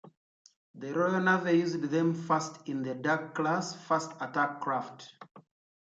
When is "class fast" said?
3.35-4.11